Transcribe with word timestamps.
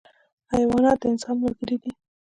حیوانات 0.53 0.97
د 1.01 1.03
انسان 1.11 1.35
ملګري 1.43 1.77
دي. 1.83 1.91